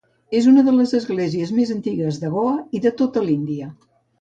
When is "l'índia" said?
3.29-3.71